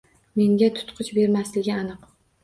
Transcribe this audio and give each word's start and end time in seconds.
Menga 0.39 0.69
tutqich 0.79 1.11
bermasligi 1.17 1.75
aniq. 1.81 2.09